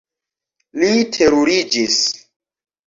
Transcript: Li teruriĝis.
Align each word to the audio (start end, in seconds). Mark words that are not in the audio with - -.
Li 0.83 0.89
teruriĝis. 1.19 2.03